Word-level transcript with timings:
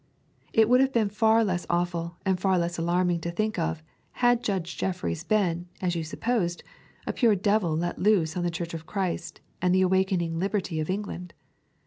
It 0.51 0.67
would 0.67 0.79
have 0.81 0.91
been 0.91 1.09
far 1.09 1.43
less 1.43 1.67
awful 1.69 2.17
and 2.25 2.39
far 2.39 2.57
less 2.57 2.79
alarming 2.79 3.19
to 3.21 3.29
think 3.29 3.59
of, 3.59 3.83
had 4.13 4.43
Judge 4.43 4.75
Jeffreys 4.75 5.23
been, 5.23 5.67
as 5.79 5.95
you 5.95 6.03
supposed, 6.03 6.63
a 7.05 7.13
pure 7.13 7.35
devil 7.35 7.77
let 7.77 7.99
loose 7.99 8.35
on 8.35 8.41
the 8.41 8.49
Church 8.49 8.73
of 8.73 8.87
Christ 8.87 9.41
and 9.61 9.75
the 9.75 9.83
awakening 9.83 10.39
liberty 10.39 10.79
of 10.79 10.89
England. 10.89 11.35